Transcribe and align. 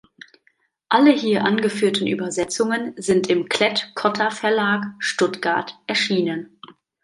Alle 0.89 1.11
hier 1.11 1.43
angeführten 1.45 2.07
Übersetzungen 2.07 2.95
sind 2.97 3.27
im 3.29 3.47
Klett-Cotta 3.49 4.31
Verlag, 4.31 4.83
Stuttgart, 4.97 5.77
erschienen. 5.85 6.57